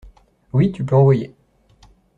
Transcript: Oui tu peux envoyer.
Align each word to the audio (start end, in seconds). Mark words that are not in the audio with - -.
Oui 0.51 0.71
tu 0.71 0.83
peux 0.83 0.95
envoyer. 0.95 1.31